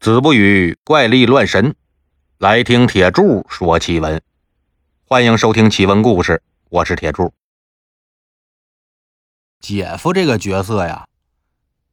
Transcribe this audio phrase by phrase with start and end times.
[0.00, 1.74] 子不语怪力乱神，
[2.38, 4.22] 来听铁柱说奇闻。
[5.04, 7.34] 欢迎收听奇闻故事，我是铁柱。
[9.60, 11.06] 姐夫这个角色呀，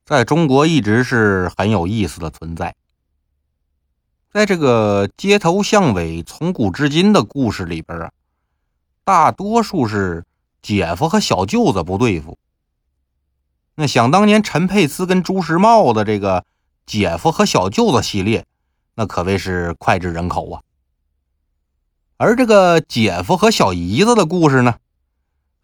[0.05, 2.77] 在中国一直是很有意思的存在。
[4.31, 8.11] 在这个街头巷尾、从古至今的故事里边啊，
[9.03, 10.23] 大多数是
[10.61, 12.39] 姐夫和小舅子不对付。
[13.75, 16.45] 那想当年，陈佩斯跟朱时茂的这个。
[16.87, 18.45] 姐夫和小舅子系列，
[18.95, 20.61] 那可谓是脍炙人口啊。
[22.15, 24.77] 而这个姐夫和小姨子的故事呢，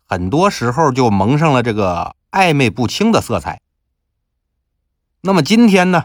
[0.05, 3.61] 很多时候就蒙上了这个暧昧不清的色彩。
[5.21, 6.03] 那么今天呢，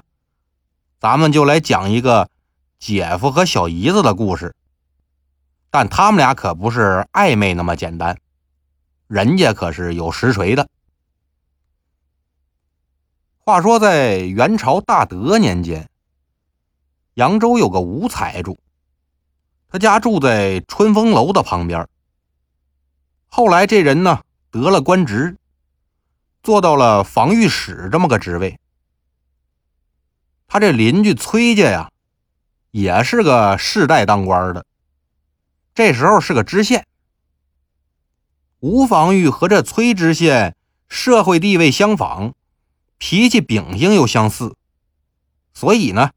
[1.01, 2.30] 咱们就来讲一个
[2.78, 4.55] 姐夫和小姨子的故事，
[5.69, 8.16] 但他们俩可不是暧昧那么简单，
[9.09, 10.69] 人家可是有实锤的。
[13.48, 15.89] 话说，在元朝大德年间，
[17.15, 18.59] 扬州有个吴财主，
[19.70, 21.89] 他家住在春风楼的旁边。
[23.27, 25.39] 后来这人呢得了官职，
[26.42, 28.61] 做到了防御使这么个职位。
[30.47, 31.91] 他这邻居崔家呀，
[32.70, 34.67] 也是个世代当官的，
[35.75, 36.87] 这时候是个知县。
[38.61, 40.55] 吴防御和这崔知县
[40.91, 42.34] 社会地位相仿。
[42.98, 44.56] 脾气秉性又相似，
[45.54, 46.10] 所以呢，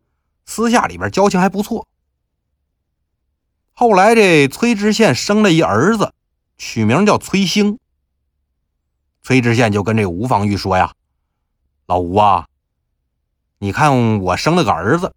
[0.45, 1.87] 私下里边交情还不错。
[3.73, 6.13] 后来这崔知县生了一儿子，
[6.57, 7.79] 取名叫崔兴。
[9.23, 10.93] 崔知县就跟这吴方玉说呀
[11.85, 12.47] ：“老吴啊，
[13.59, 15.13] 你看我生了个儿子，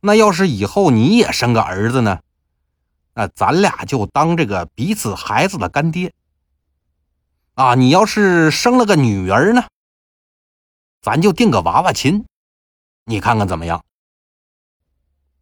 [0.00, 2.20] 那要是以后你也生个儿子呢，
[3.14, 6.12] 那咱俩就当这个彼此孩子的干爹。
[7.54, 9.64] 啊，你要是生了个女儿呢？”
[11.00, 12.26] 咱就定个娃娃亲，
[13.04, 13.84] 你看看怎么样？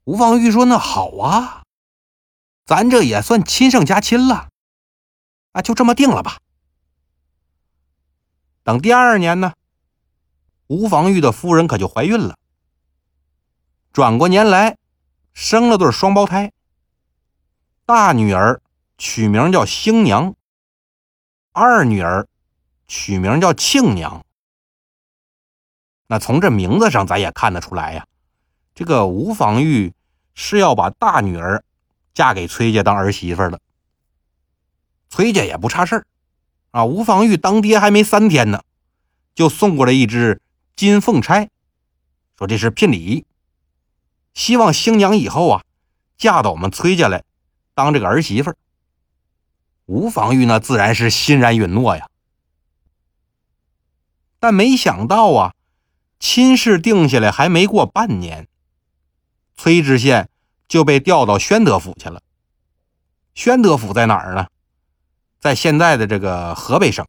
[0.05, 1.65] 吴方玉说：“那好啊，
[2.65, 4.49] 咱这也算亲上加亲了，
[5.53, 6.39] 啊，就这么定了吧。”
[8.65, 9.53] 等第二年呢，
[10.69, 12.37] 吴方玉的夫人可就怀孕了。
[13.93, 14.79] 转过年来，
[15.35, 16.53] 生了对双胞胎，
[17.85, 18.63] 大女儿
[18.97, 20.35] 取名叫星娘，
[21.53, 22.29] 二女儿
[22.87, 24.25] 取名叫庆娘。
[26.11, 28.07] 那从这名字上，咱也看得出来呀，
[28.75, 29.93] 这个吴方玉
[30.35, 31.63] 是要把大女儿
[32.15, 33.61] 嫁给崔家当儿媳妇的。
[35.11, 36.07] 崔家也不差事儿
[36.71, 38.63] 啊，吴方玉当爹还没三天呢，
[39.35, 40.41] 就送过来一只
[40.75, 41.51] 金凤钗，
[42.39, 43.27] 说这是聘礼，
[44.33, 45.63] 希望新娘以后啊
[46.17, 47.23] 嫁到我们崔家来
[47.75, 48.55] 当这个儿媳妇。
[49.85, 52.09] 吴方玉呢，自然是欣然允诺呀，
[54.41, 55.55] 但没想到啊。
[56.19, 58.49] 亲事定下来还没过半年，
[59.57, 60.29] 崔知县
[60.67, 62.23] 就被调到宣德府去了。
[63.35, 64.49] 宣德府在哪儿呢？
[65.39, 67.07] 在现在的这个河北省。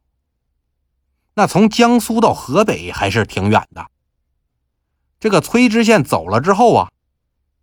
[1.33, 3.87] 那从江苏到河北还是挺远的。
[5.19, 6.91] 这个崔知县走了之后啊，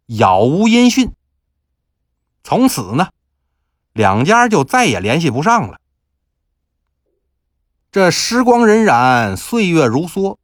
[0.07, 1.13] 杳无音讯。
[2.43, 3.11] 从此呢，
[3.93, 5.79] 两家就再也联系不上了。
[7.93, 10.39] 这时光荏苒，岁月如梭。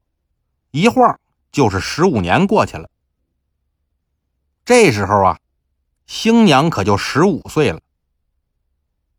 [0.73, 1.21] 一晃
[1.53, 2.89] 就是十五年过去了。
[4.65, 5.39] 这时候啊，
[6.07, 7.81] 新娘可就十五岁了。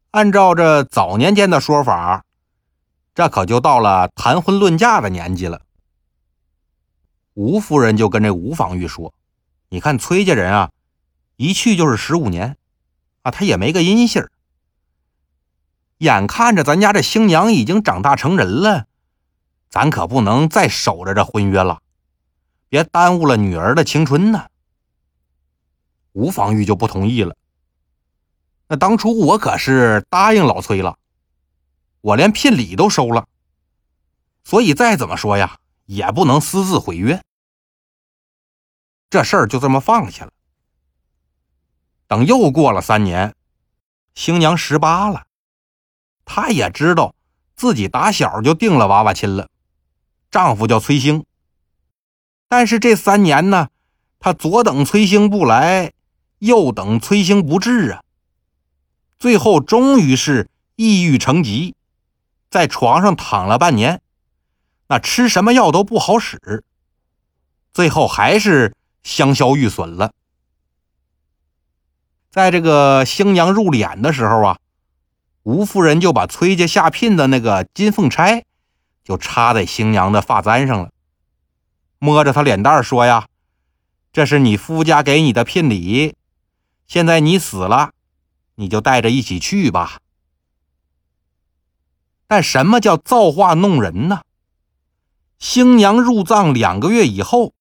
[0.09, 2.25] 按照这早年间的说法，
[3.13, 5.61] 这可就到了谈婚论嫁的年纪了。
[7.35, 9.13] 吴夫人就跟这吴方玉说
[9.69, 10.71] ：“你看崔家人啊，
[11.35, 12.57] 一去就是十五年，
[13.21, 14.31] 啊，他也没个音信儿。
[15.99, 18.87] 眼看着咱家这新娘已经长大成人了。”
[19.73, 21.81] 咱可不能再守着这婚约了，
[22.69, 24.45] 别耽误了女儿的青春呢。
[26.11, 27.35] 吴方玉就不同意了。
[28.67, 30.99] 那当初我可是答应老崔了，
[32.01, 33.27] 我连聘礼都收了，
[34.43, 37.19] 所以再怎么说呀，也不能私自毁约。
[39.09, 40.31] 这事儿就这么放下了。
[42.05, 43.33] 等又过了三年，
[44.13, 45.25] 新娘十八了，
[46.25, 47.15] 她也知道
[47.55, 49.49] 自己打小就定了娃娃亲了。
[50.33, 51.25] 丈夫叫崔兴，
[52.47, 53.67] 但是这三年呢，
[54.19, 55.93] 她左等崔兴不来，
[56.39, 58.01] 右等崔兴不至啊。
[59.19, 61.75] 最后终于是抑郁成疾，
[62.49, 64.01] 在床上躺了半年，
[64.87, 66.63] 那吃什么药都不好使，
[67.71, 70.13] 最后还是香消玉损了。
[72.31, 74.57] 在这个新娘入殓的时候啊，
[75.43, 78.43] 吴夫人就把崔家下聘的那个金凤钗。
[79.03, 80.91] 就插在新娘的发簪上了，
[81.99, 83.27] 摸着她脸蛋说：“呀，
[84.11, 86.15] 这是你夫家给你的聘礼，
[86.87, 87.91] 现在你死了，
[88.55, 89.99] 你就带着一起去吧。”
[92.27, 94.21] 但什么叫造化弄人呢？
[95.37, 97.53] 新娘入葬两个月以后，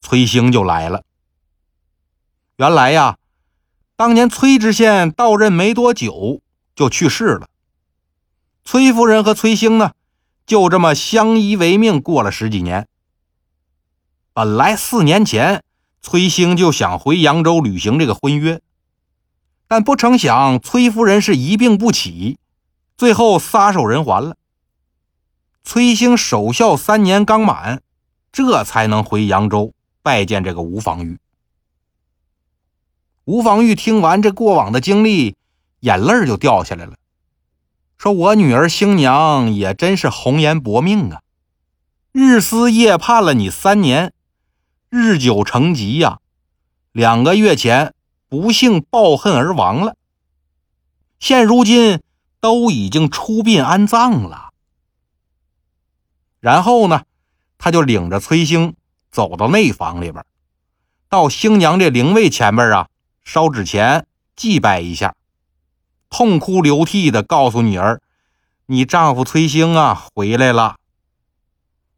[0.00, 1.04] 崔兴就来了。
[2.56, 3.18] 原来呀，
[3.94, 6.40] 当年崔知县到任没多久
[6.74, 7.48] 就去世了。
[8.64, 9.92] 崔夫人和崔兴呢，
[10.46, 12.86] 就这么相依为命过了十几年。
[14.32, 15.64] 本来四年前，
[16.00, 18.60] 崔兴就想回扬州履行这个婚约，
[19.66, 22.38] 但不成想崔夫人是一病不起，
[22.96, 24.36] 最后撒手人寰了。
[25.64, 27.82] 崔兴守孝三年刚满，
[28.30, 31.18] 这才能回扬州拜见这个吴芳玉。
[33.24, 35.34] 吴芳玉听完这过往的经历，
[35.80, 36.94] 眼泪就掉下来了，
[38.06, 41.22] 说：“我女儿新娘也真是红颜薄命啊，
[42.12, 44.12] 日思夜盼了你三年，
[44.88, 46.20] 日久成疾呀，
[46.92, 47.94] 两个月前
[48.28, 49.96] 不幸抱恨而亡了，
[51.18, 52.00] 现如今
[52.38, 54.50] 都已经出殡安葬了。”
[56.38, 57.02] 然后呢，
[57.58, 58.76] 他就领着崔兴
[59.10, 60.24] 走到内房里边，
[61.08, 62.86] 到新娘这灵位前边啊。
[63.24, 64.06] 烧纸钱
[64.36, 65.16] 祭拜一下，
[66.08, 68.00] 痛哭流涕的告诉女儿
[68.66, 70.76] ：“你丈夫崔兴啊回来了。”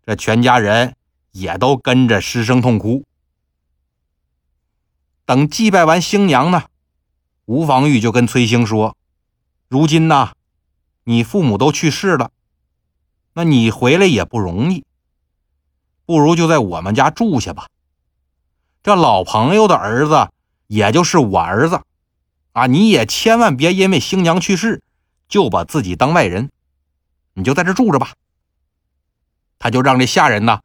[0.05, 0.95] 这全家人
[1.33, 3.05] 也都跟着失声痛哭。
[5.25, 6.65] 等祭拜完新娘呢，
[7.45, 8.97] 吴芳玉就跟崔兴说
[9.69, 10.33] ：“如今呢，
[11.05, 12.31] 你父母都去世了，
[13.35, 14.85] 那你回来也不容易，
[16.07, 17.69] 不如就在我们家住下吧。
[18.83, 20.29] 这老朋友的儿子。”
[20.69, 21.81] 也就是我儿子，
[22.59, 24.83] 啊，你也千万别因为新娘去世
[25.29, 26.51] 就把自己当外人，
[27.35, 28.15] 你就在这住着吧。
[29.61, 30.61] 他就让这下人呢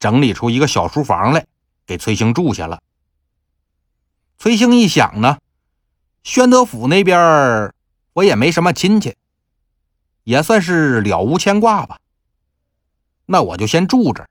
[0.00, 1.46] 整理出一个小书房来
[1.86, 2.82] 给崔兴住下了。
[4.38, 5.38] 崔兴一想呢，
[6.24, 7.72] 宣德府那边
[8.14, 9.14] 我也没什么亲戚，
[10.24, 12.00] 也算是了无牵挂吧。
[13.26, 14.26] 那我就先住这，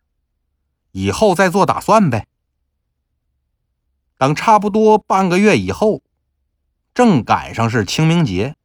[0.92, 2.28] 以后再做打算呗。
[4.18, 6.02] 等差不多半个月以后，
[6.96, 8.56] 正赶上是清明节，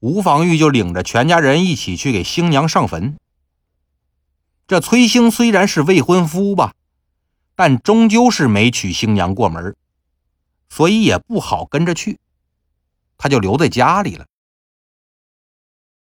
[0.00, 3.16] 吴芳玉就领着全家人一起去给新娘上坟。
[4.66, 6.74] 这崔兴虽然是未婚夫吧，
[7.54, 9.74] 但终究是没娶新娘过门，
[10.68, 12.20] 所以也不好跟着去，
[13.16, 14.26] 他就留在家里了。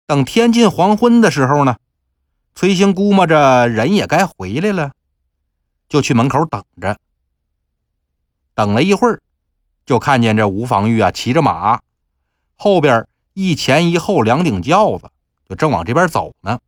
[0.06, 1.76] 等天近黄昏的时候呢，
[2.56, 4.90] 崔兴估摸着人也该回来了，
[5.88, 6.98] 就去门口等着。
[8.54, 9.22] 等了一会儿，
[9.86, 11.80] 就看见这吴防玉啊骑着马，
[12.56, 15.10] 后边一前一后两顶轿子，
[15.48, 16.60] 就正往这边走呢。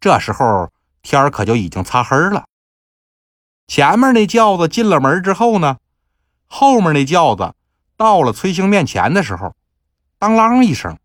[0.00, 0.72] 这时候
[1.02, 2.46] 天可就已经擦黑了。
[3.66, 5.78] 前面那轿子进了门之后呢，
[6.46, 7.54] 后面那轿子
[7.96, 9.54] 到了崔兴面前的时候，
[10.18, 10.98] 当啷一声，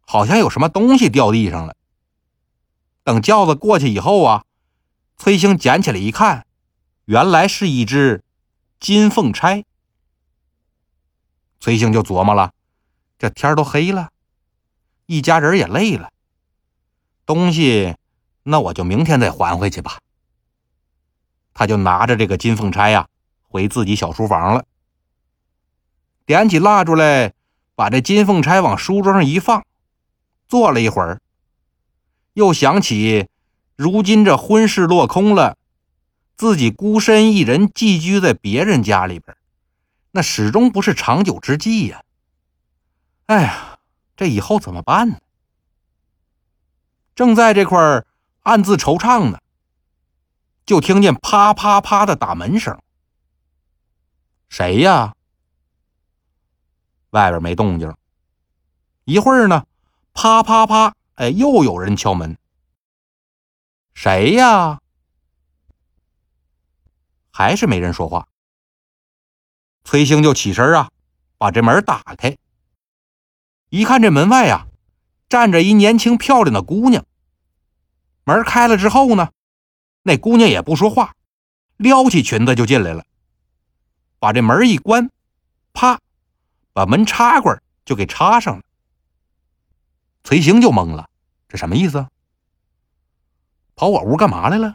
[0.00, 1.74] 好像有什么东西掉地上了。
[3.02, 4.44] 等轿子过去以后啊，
[5.16, 6.46] 崔兴捡起来一看，
[7.06, 8.22] 原来是一只。
[8.80, 9.64] 金凤钗，
[11.60, 12.52] 崔兴就琢磨了：
[13.18, 14.10] 这天都黑了，
[15.06, 16.10] 一家人也累了，
[17.26, 17.96] 东西
[18.42, 19.98] 那我就明天再还回去吧。
[21.54, 23.08] 他就拿着这个金凤钗呀，
[23.48, 24.64] 回自己小书房了，
[26.24, 27.32] 点起蜡烛来，
[27.74, 29.64] 把这金凤钗往书桌上一放，
[30.48, 31.20] 坐了一会儿，
[32.34, 33.28] 又想起
[33.74, 35.56] 如今这婚事落空了。
[36.36, 39.36] 自己孤身一人寄居在别人家里边，
[40.10, 42.02] 那始终不是长久之计呀。
[43.26, 43.78] 哎呀，
[44.16, 45.18] 这以后怎么办呢？
[47.14, 48.04] 正在这块
[48.42, 49.38] 暗自惆怅呢，
[50.64, 52.80] 就听见啪啪啪的打门声。
[54.48, 55.14] 谁呀？
[57.10, 57.94] 外边没动静。
[59.04, 59.66] 一会儿呢，
[60.14, 62.38] 啪啪啪，哎，又有人敲门。
[63.94, 64.80] 谁呀？
[67.30, 68.28] 还是没人说话。
[69.88, 70.90] 崔兴就起身啊，
[71.38, 72.36] 把这门打开。
[73.70, 74.66] 一看这门外呀，
[75.30, 77.06] 站着一年轻漂亮的姑娘。
[78.24, 79.30] 门开了之后呢，
[80.02, 81.14] 那姑娘也不说话，
[81.78, 83.02] 撩起裙子就进来了。
[84.18, 85.08] 把这门一关，
[85.72, 85.98] 啪，
[86.74, 88.62] 把门插管就给插上了。
[90.22, 91.08] 崔兴就懵了，
[91.48, 92.06] 这什么意思？
[93.74, 94.74] 跑我屋干嘛来了？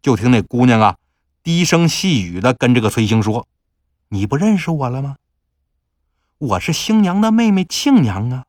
[0.00, 0.96] 就听那姑娘啊，
[1.46, 3.46] 低声细语的跟这个崔兴说
[4.10, 5.14] ：“你不认识我了吗？
[6.38, 8.46] 我是新娘的妹妹庆娘啊。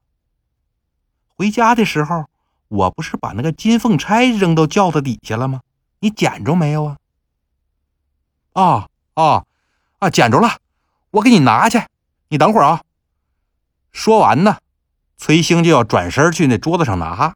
[1.27, 2.25] 回家的时候，
[2.67, 5.61] 我不是把那个金凤钗扔到轿子底下了吗？
[5.99, 6.97] 你捡着没有啊？
[8.53, 9.45] 啊啊
[9.99, 10.09] 啊！
[10.09, 10.57] 捡着了，
[11.11, 11.79] 我给你拿去。
[12.29, 12.81] 你等会儿啊。
[13.91, 14.57] 说完呢，
[15.17, 17.35] 崔兴就要转身去那桌子上拿。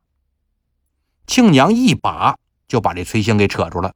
[1.28, 3.94] 庆娘一把就把这崔兴给扯住了，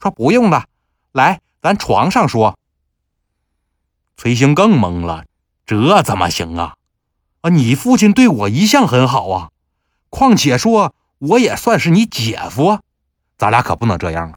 [0.00, 0.66] 说：“不用了，
[1.12, 2.58] 来，咱床上说。”
[4.16, 5.24] 崔兴更懵了，
[5.66, 6.76] 这怎么行啊？
[7.42, 9.50] 啊，你父亲对我一向很好啊，
[10.08, 12.80] 况且说我也算是你姐夫，
[13.38, 14.34] 咱俩可不能这样啊，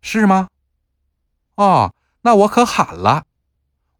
[0.00, 0.48] 是吗？
[1.56, 1.92] 哦，
[2.22, 3.24] 那我可喊了，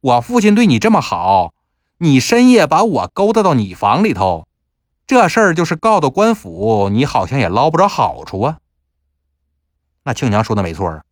[0.01, 1.53] 我父亲对你这么好，
[1.99, 4.47] 你深夜把我勾搭到你房里头，
[5.07, 8.59] 这事儿就是告到官府，你好像也捞不着好处啊。
[10.09, 11.05] 那庆娘说的没错啊，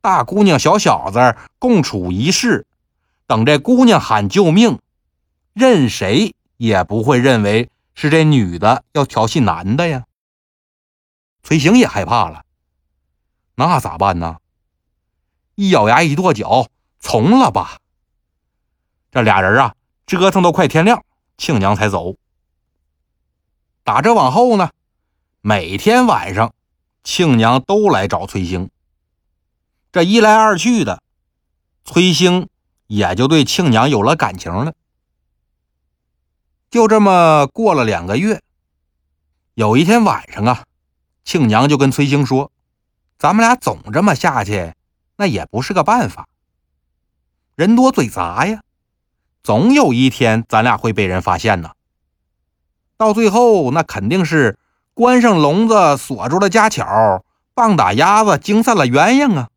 [0.00, 2.64] 大姑娘小小子共处一室，
[3.26, 4.78] 等这姑娘喊救命，
[5.52, 10.04] 任谁也不会认为是这女的要调戏男的呀。
[11.42, 12.44] 崔行也害怕了，
[13.56, 14.36] 那咋办呢？
[15.56, 16.68] 一咬牙，一跺脚，
[17.00, 17.78] 从了吧。
[19.10, 19.74] 这俩人啊，
[20.06, 21.04] 折腾到快天亮，
[21.36, 22.14] 庆娘才走。
[23.82, 24.70] 打这往后呢，
[25.40, 26.54] 每天晚上，
[27.06, 28.68] 庆娘都来找崔兴。
[29.92, 31.00] 这一来二去的，
[31.84, 32.48] 崔兴
[32.88, 34.74] 也就对庆娘有了感情了。
[36.68, 38.42] 就这么过了两个月，
[39.54, 40.64] 有一天晚上啊，
[41.24, 42.50] 庆娘就跟崔兴说
[43.16, 44.74] ：“咱们俩总这么下去。”
[45.16, 46.26] 那也不是个办法。
[47.54, 48.62] 人多嘴杂呀，
[49.44, 51.70] 总有一天咱俩会被人发现呢。
[52.96, 54.58] 到最后，那肯定是
[54.96, 57.22] 关上笼子，锁住了家巧，
[57.52, 59.50] 棒打鸭子，惊散了鸳鸯啊。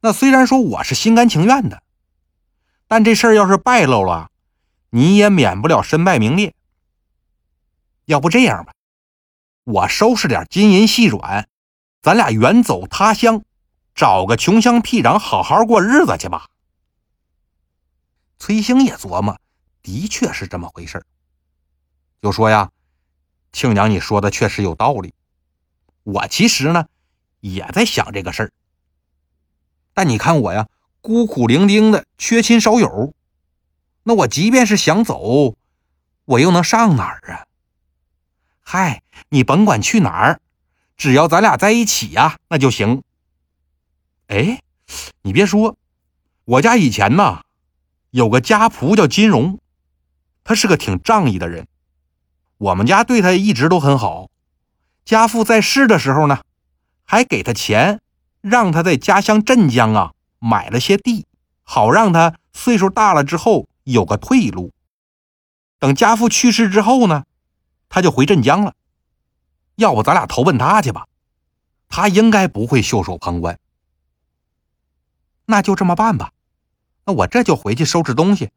[0.00, 1.82] 那虽然说我是心甘情愿的，
[2.88, 4.30] 但这事儿要是败露了，
[4.88, 6.54] 你也免不了身败名裂。
[8.06, 8.72] 要不这样吧，
[9.64, 11.46] 我收拾点金银细软，
[12.00, 13.42] 咱俩远走他乡。
[13.94, 16.46] 找个穷乡僻壤好好过日子去吧。
[18.38, 19.38] 崔兴也琢磨，
[19.82, 21.04] 的确是这么回事
[22.22, 22.70] 就说呀
[23.52, 25.14] ：“庆娘，你说的确实有道理。
[26.02, 26.86] 我其实呢，
[27.40, 28.52] 也在想这个事儿。
[29.92, 30.68] 但你看我呀，
[31.00, 33.12] 孤苦伶仃的，缺亲少友。
[34.02, 35.56] 那我即便是想走，
[36.24, 37.46] 我又能上哪儿啊？
[38.62, 40.40] 嗨，你甭管去哪儿，
[40.96, 43.02] 只要咱俩在一起呀，那就行。”
[44.28, 44.62] 哎，
[45.22, 45.76] 你别说，
[46.44, 47.42] 我家以前呐
[48.10, 49.58] 有个家仆叫金荣，
[50.44, 51.66] 他是个挺仗义的人，
[52.60, 54.28] 我们家对他一直都很好。
[55.06, 56.42] 家父在世的时候呢，
[57.06, 58.02] 还给他钱，
[58.42, 61.26] 让他在家乡镇江啊买了些地，
[61.62, 64.72] 好让他岁数大了之后有个退路。
[65.78, 67.24] 等家父去世之后呢，
[67.88, 68.74] 他就回镇江了。
[69.76, 71.06] 要不咱俩投奔他去吧，
[71.88, 73.58] 他应该不会袖手旁观。
[75.46, 76.30] 那就这么办吧，
[77.06, 78.50] 那我这就回去收拾东西，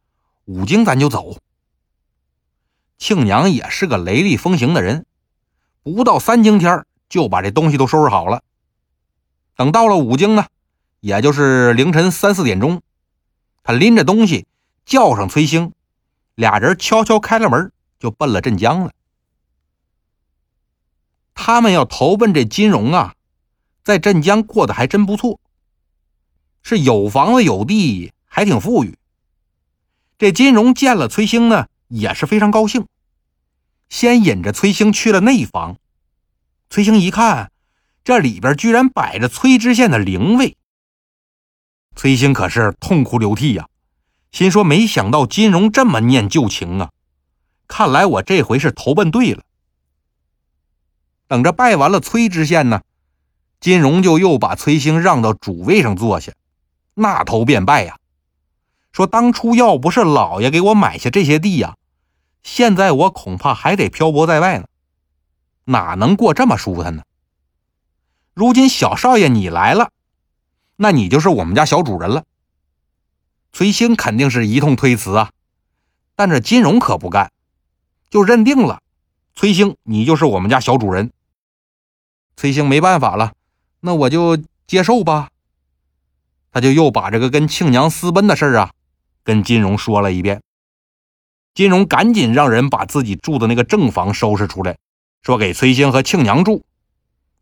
[0.43, 1.38] 五更咱就走。
[3.03, 5.05] 庆娘也是个雷厉风行的人，
[5.83, 8.43] 不到三更天就把这东西都收拾好了。
[9.57, 10.45] 等到了五更呢，
[11.01, 12.81] 也就是凌晨三四点钟，
[13.62, 14.48] 他拎着东西
[14.86, 15.74] 叫上崔兴，
[16.36, 18.93] 俩人悄悄开了门，就奔了镇江了。
[21.33, 23.15] 他们要投奔这金荣啊，
[23.83, 25.41] 在镇江过得还真不错。
[26.62, 28.98] 是有房子有地，还挺富裕。
[30.17, 32.88] 这金荣见了崔兴呢，也是非常高兴，
[33.93, 35.77] 先引着崔兴去了内房。
[36.71, 37.51] 崔兴一看，
[38.03, 40.57] 这里边居然摆着崔知县的灵位。
[41.95, 43.67] 崔兴可是痛哭流涕呀，
[44.31, 46.89] 心说：没想到金荣这么念旧情啊！
[47.67, 49.43] 看来我这回是投奔对了。
[51.27, 52.81] 等着拜完了崔知县呢，
[53.59, 56.33] 金荣就又把崔兴让到主位上坐下。
[56.95, 58.00] 那头便拜呀，
[58.91, 61.75] 说当初要不是老爷给我买下这些地呀，
[62.43, 64.67] 现在我恐怕还得漂泊在外呢，
[65.65, 67.03] 哪能过这么舒坦呢？
[68.33, 69.91] 如今小少爷你来了，
[70.75, 72.25] 那你就是我们家小主人了。
[73.53, 75.31] 崔兴肯定是一通推辞啊，
[76.15, 77.31] 但这金荣可不干，
[78.09, 78.81] 就认定了
[79.35, 81.12] 崔兴你就是我们家小主人。
[82.35, 83.33] 崔兴没办法了，
[83.79, 85.29] 那我就接受吧。
[86.51, 88.73] 他就又把这个跟庆娘私奔的事儿啊，
[89.23, 90.41] 跟金荣说了一遍。
[91.53, 94.77] 金荣赶紧让人把自己住的那个正房收拾出来，
[95.22, 96.65] 说给崔兴和庆娘住。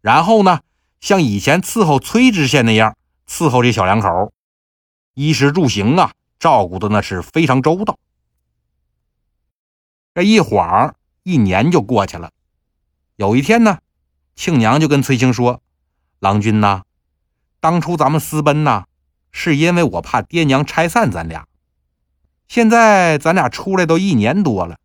[0.02, 0.60] 然后呢，
[1.00, 4.34] 像以前伺候崔知县那样伺候这小两口，
[5.14, 7.98] 衣食住行啊，照顾的那是非常周到。
[10.14, 12.32] 这一晃一年就过去了。
[13.16, 13.78] 有一天呢，
[14.36, 15.62] 庆娘就跟崔兴说
[16.20, 16.84] ：“郎君呐。”
[17.62, 18.86] 当初咱们私奔呐，
[19.32, 21.48] 是因为我怕爹娘拆散咱俩。
[22.52, 24.78] 现在咱俩出来都一年多了，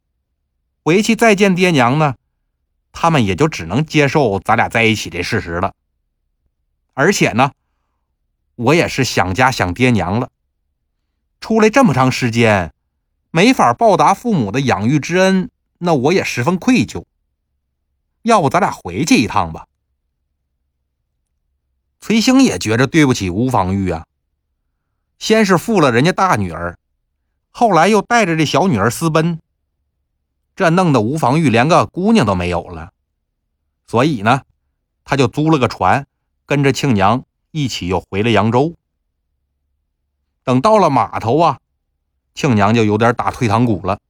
[0.85, 2.15] 回去再见爹娘呢，
[2.93, 5.75] 他们也就只能接受咱俩在一起这事实了。
[6.95, 7.51] 而且呢，
[8.55, 10.31] 我也是想家想爹娘了。
[11.41, 12.73] 出来这么长时间，
[13.33, 17.05] 没法报答父母的养育之恩，那我也十分愧疚。
[18.23, 19.67] 要不咱俩回去一趟吧？
[22.01, 24.07] 崔兴也觉着对不起吴方玉啊，
[25.19, 26.79] 先是负了人家大女儿。
[27.59, 29.41] 后来又带着这小女儿私奔，
[30.55, 32.93] 这弄得吴防玉连个姑娘都没有了，
[33.87, 34.43] 所以呢，
[35.05, 36.07] 他就租了个船，
[36.45, 38.75] 跟着庆娘一起又回了扬州。
[40.45, 41.59] 等到了码头啊，
[42.35, 44.01] 庆娘就有点打退堂鼓了，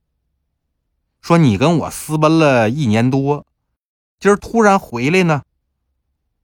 [1.20, 3.46] 说：“你跟我私奔了一年多，
[4.18, 5.44] 今儿突然回来呢，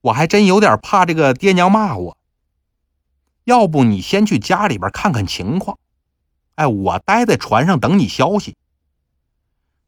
[0.02, 2.16] 我还真有点怕这个爹娘骂我。
[3.42, 5.76] 要不你先去家里边看看情况。”
[6.62, 8.56] 哎，我待在船上等你消息。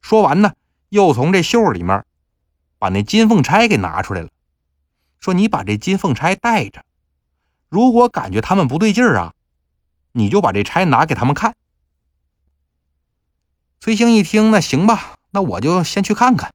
[0.00, 0.54] 说完呢，
[0.88, 2.04] 又从这袖里面
[2.80, 4.28] 把那金凤钗给拿出来了，
[5.20, 6.84] 说：“你把这金凤钗带着，
[7.68, 9.34] 如果感觉他们不对劲儿啊，
[10.10, 11.54] 你就把这钗拿给他们看。”
[13.78, 16.52] 崔兴一听，那行吧，那我就先去看看。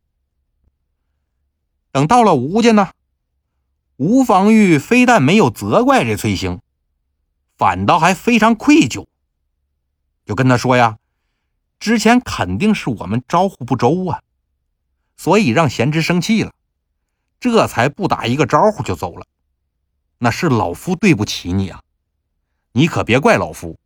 [1.93, 2.91] 等到了吴家呢，
[3.95, 6.59] 吴方玉非但没有责怪这崔兴，
[7.57, 9.07] 反倒还非常愧疚。
[10.29, 10.99] 就跟他说呀，
[11.79, 14.21] 之前肯定是我们招呼不周啊，
[15.17, 16.53] 所以让贤侄生气了，
[17.39, 19.25] 这才不打一个招呼就走了。
[20.19, 21.81] 那是老夫对不起你啊，
[22.73, 23.79] 你可别怪老夫。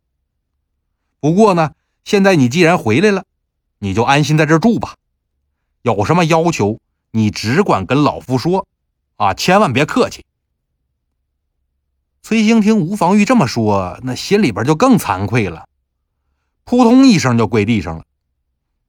[1.18, 1.72] 不过呢，
[2.04, 3.24] 现在你既然回来了，
[3.78, 4.96] 你就安心在这住吧。
[5.80, 6.78] 有什么要求，
[7.12, 8.68] 你只管跟老夫说，
[9.16, 10.26] 啊，千万别客气。
[12.20, 15.66] 崔兴听吴防御这么说，那心里边就更惭愧了。
[16.64, 18.04] 扑通一声就跪地上了，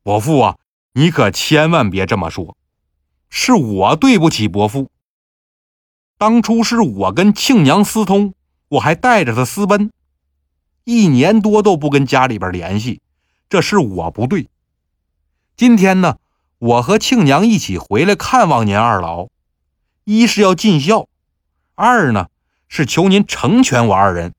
[0.02, 0.58] 伯父啊，
[0.94, 2.56] 你可千万别这么说，
[3.30, 4.90] 是我对不起伯父。
[6.18, 8.34] 当初是我跟庆娘私通，
[8.70, 9.92] 我还带着她私奔，
[10.86, 13.02] 一年多都不跟家里边联系，
[13.50, 14.48] 这是我不对。
[15.58, 16.18] 今天呢，
[16.58, 19.28] 我和庆娘一起回来看望您二老，
[20.06, 21.10] 一是要尽孝，
[21.76, 22.28] 二呢
[22.70, 24.34] 是求您成全我二人。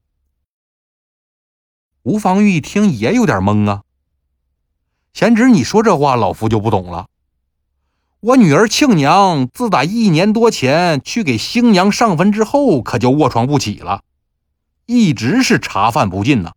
[2.07, 3.83] 吴方玉一听也有点懵啊，
[5.13, 7.09] 贤侄，你说这话老夫就不懂了。
[8.21, 14.05] 我女儿庆娘自打一年多前去给新娘上坟之后，可就卧床不起了，
[14.87, 16.53] 一直是茶饭不进呐。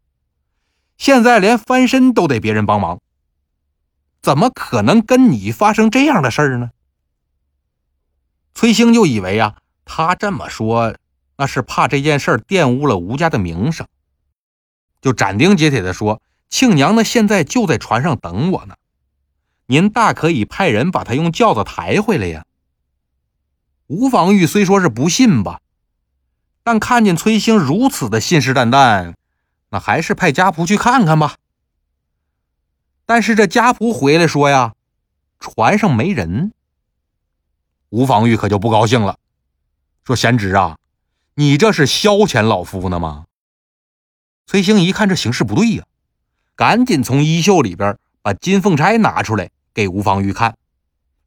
[1.00, 3.00] 现在连翻身都得别人帮忙，
[4.22, 6.70] 怎么可能跟你发生这样的事儿呢？
[8.54, 10.96] 崔兴就以为啊，他这么说
[11.38, 13.88] 那是怕这件事玷污了吴家的名声。
[15.02, 18.76] 就斩钉截铁的说：“庆娘呢，现在就在船上等我呢，
[19.68, 22.46] 您大可以派人把她用轿子抬回来呀。”
[23.88, 25.62] 吴防玉虽说是不信吧，
[26.64, 29.16] 但看见崔兴如此的信誓旦旦，
[29.70, 31.36] 那还是派家仆去看看吧。
[33.06, 34.74] 但是这家仆回来说呀，
[35.40, 36.52] 船上没人。
[37.90, 39.18] 吴方玉可就不高兴了，
[40.04, 40.78] 说：“贤侄啊，
[41.36, 43.26] 你这是消遣老夫呢吗？”
[44.50, 45.84] 崔兴一看这形势不对呀，
[46.56, 50.56] 赶紧从衣袖里边把金凤钗拿出来给吴方玉看，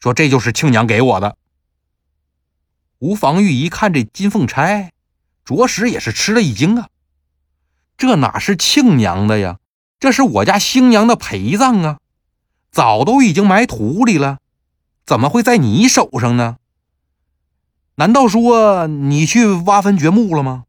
[0.00, 1.37] 说：“这就是庆娘给我的。”
[2.98, 4.90] 吴方玉一看这金凤钗，
[5.44, 6.88] 着实也是吃了一惊啊！
[7.96, 9.61] 这哪是庆娘的呀？
[10.00, 11.98] 这是我家新娘的陪葬啊！
[12.72, 14.38] 早都已经埋土里了，
[15.06, 16.56] 怎么会在你手上呢？
[17.94, 20.64] 难道说你去挖坟掘墓了吗？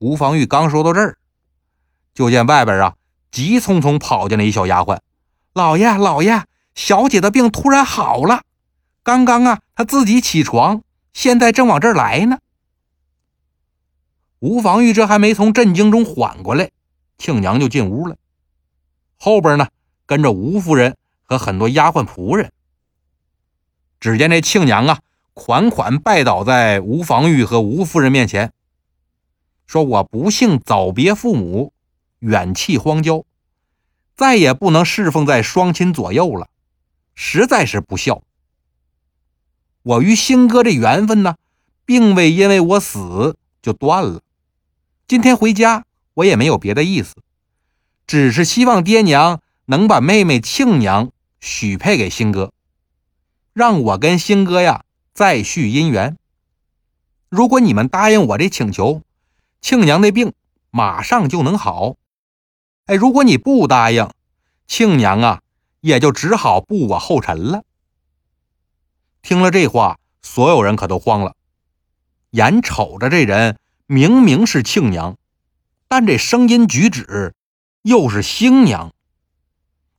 [0.00, 1.18] 吴方玉刚说到这儿，
[2.14, 2.94] 就见外边啊
[3.30, 4.98] 急匆匆跑进来一小丫鬟
[5.52, 8.44] ：“老爷，老爷，小姐的病突然好了，
[9.02, 10.80] 刚刚啊她自己起床，
[11.12, 12.38] 现在正往这儿来呢。”
[14.40, 16.70] 吴方玉这还没从震惊中缓过来，
[17.18, 18.16] 庆娘就进屋了，
[19.18, 19.68] 后边呢
[20.06, 22.50] 跟着吴夫人和很多丫鬟仆人。
[24.00, 25.00] 只见这庆娘啊
[25.34, 28.50] 款款拜倒在吴方玉和吴夫人面前。
[29.70, 31.72] 说：“我不幸早别父母，
[32.18, 33.24] 远弃荒郊，
[34.16, 36.48] 再也不能侍奉在双亲左右了，
[37.14, 38.24] 实在是不孝。
[39.84, 41.36] 我与新哥这缘分呢，
[41.84, 44.22] 并未因为我死就断了。
[45.06, 47.14] 今天回家，我也没有别的意思，
[48.08, 52.52] 只是希望爹娘能把妹妹庆娘许配给新哥，
[53.52, 56.16] 让我跟新哥呀再续姻缘。
[57.28, 59.02] 如果你们答应我这请求，
[59.60, 60.32] 庆娘的病
[60.70, 61.96] 马上就能好。
[62.86, 64.10] 哎，如果你不答应，
[64.66, 65.42] 庆娘啊，
[65.80, 67.64] 也就只好步我后尘了。”
[69.22, 71.36] 听了这话，所有人可都慌了，
[72.30, 75.18] 眼瞅着这人明明是庆娘，
[75.88, 77.34] 但这声音举止
[77.82, 78.92] 又是新娘。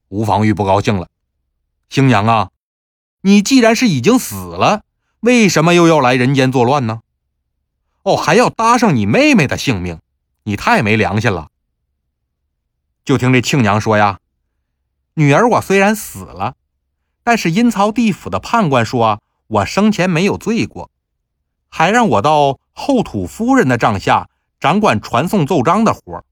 [0.07, 1.09] 吴方玉不高兴了
[1.87, 2.49] ：“新娘啊，
[3.21, 4.83] 你既然是已经死了，
[5.19, 7.01] 为什么又要来人间作乱呢？
[8.03, 9.99] 哦，还要搭上你妹妹的性命，
[10.43, 11.49] 你太没良心了！”
[13.05, 14.19] 就听这庆娘说呀
[15.15, 16.55] ：“女儿，我虽然死了。”
[17.23, 20.89] 但是阴曹地府的判官说，我生前没有罪过，
[21.69, 24.27] 还让我到后土夫人的帐下
[24.59, 26.25] 掌管传送奏章的活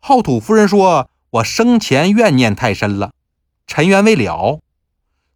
[0.00, 3.12] 后土夫人说我生前怨念太深了，
[3.68, 4.60] 尘缘未了，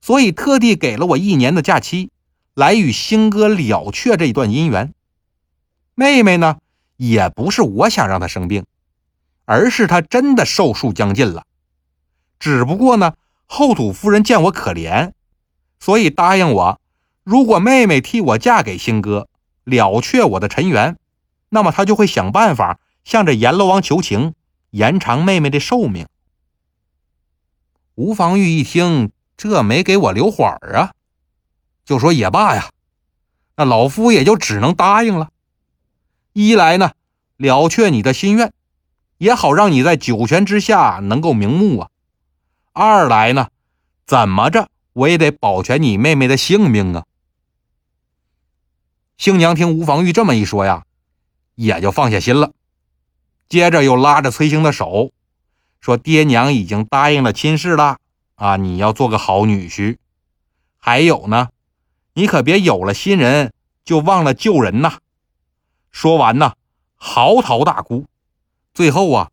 [0.01, 2.11] 所以特地给了我一年的假期，
[2.55, 4.93] 来与星哥了却这一段姻缘。
[5.97, 6.59] 妹妹呢，
[6.97, 8.67] 也不是我想让她生病，
[9.47, 11.45] 而是她真的寿数将近了，
[12.39, 13.15] 只不过呢。
[13.49, 15.13] 后土夫人见我可怜，
[15.79, 16.81] 所以答应我，
[17.23, 19.29] 如果妹妹替我嫁给新哥，
[19.63, 20.99] 了却我的尘缘，
[21.49, 24.35] 那么他就会想办法向着阎罗王求情，
[24.71, 26.09] 延长妹妹的寿命。
[27.95, 30.93] 吴方玉一听，这没给我留缓儿啊，
[31.85, 32.71] 就说也罢呀，
[33.55, 35.31] 那老夫也就只能答应了。
[36.39, 36.93] 一来呢，
[37.39, 38.53] 了却你的心愿，
[39.17, 41.89] 也好让你在九泉之下能够瞑目啊。
[42.75, 43.49] 二来呢，
[44.05, 47.07] 怎么着我也得保全你妹妹的性命啊！
[49.17, 50.85] 新娘听吴防玉这么一说呀，
[51.55, 52.53] 也就放下心了。
[53.49, 55.13] 接着又拉着崔兴的手，
[55.81, 57.97] 说：“爹娘已经答应了亲事了
[58.35, 59.97] 啊，你要做个好女婿。
[60.77, 61.49] 还有呢，
[62.13, 63.55] 你可别有了新人
[63.87, 64.99] 就忘了旧人呐！”
[65.97, 66.53] 说完呢，
[66.97, 68.05] 嚎啕大哭，
[68.75, 69.31] 最后啊，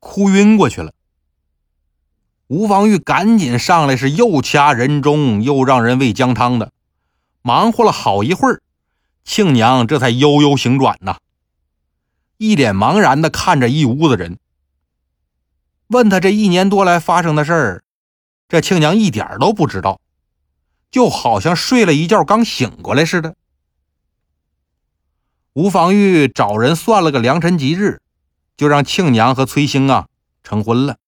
[0.00, 0.94] 哭晕过去了。
[2.46, 6.72] 吴方玉赶紧上来，是又掐人中，又让人喂姜汤的，
[7.42, 8.62] 忙活了好一会儿，
[9.24, 11.18] 庆娘这才悠悠醒转呐，
[12.38, 14.38] 一脸茫然的看着一屋子人，
[15.88, 17.84] 问他这一年多来发生的事儿，
[18.48, 20.00] 这庆娘一点都不知道，
[20.90, 23.36] 就好像睡了一觉刚醒过来似的。
[25.56, 28.02] 吴方玉找人算了个良辰吉日，
[28.58, 30.06] 就让庆娘和崔兴啊
[30.44, 30.98] 成婚了。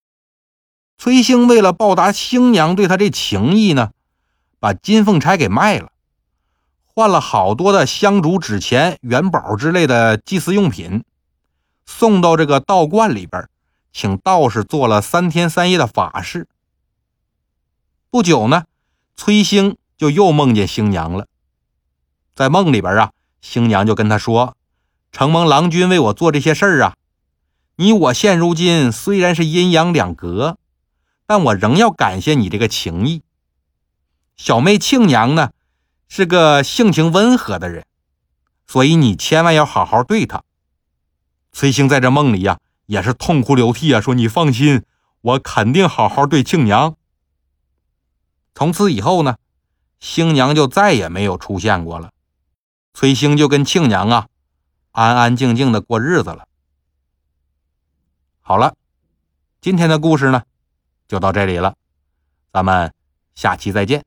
[0.96, 3.90] 崔兴为了报答新娘对他这情谊呢，
[4.58, 5.92] 把金凤钗给卖了，
[6.86, 11.04] 换了好多的香烛、纸钱、元宝之类的祭祀用品，
[11.84, 13.50] 送到这个道观里边，
[13.92, 16.48] 请道士做了三天三夜的法事。
[18.08, 18.64] 不久呢，
[19.14, 21.26] 崔兴就又梦见新娘了，
[22.34, 24.56] 在梦里边啊，新娘就跟他说
[25.12, 26.96] ：“承蒙郎君为我做这些事儿啊，
[27.76, 30.58] 你我现如今虽然是阴阳两隔。”
[31.30, 33.20] 但我仍要感谢你这个情谊。
[34.34, 35.50] 小妹庆娘呢，
[36.08, 37.84] 是个性情温和的人，
[38.66, 40.42] 所以你千万要好好对她。
[41.52, 44.84] 崔兴在这梦里呀，也是痛哭流涕啊，说：“你放心，
[45.20, 46.96] 我肯定好好对庆娘。”
[48.56, 49.36] 从此以后呢，
[50.00, 52.10] 新娘就再也没有出现过了。
[52.94, 54.28] 崔兴就跟庆娘啊，
[54.92, 56.46] 安安静静的过日子了。
[58.40, 58.74] 好了，
[59.60, 60.42] 今天的故事呢。
[61.06, 61.74] 就到这里了，
[62.52, 62.92] 咱们
[63.34, 64.04] 下期再见。